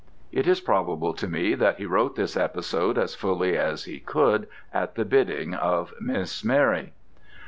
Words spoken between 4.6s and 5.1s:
at the